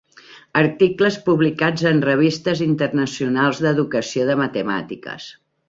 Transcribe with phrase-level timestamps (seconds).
[0.61, 5.33] Articles publicats en revistes internacionals d'educació de matemàtiques.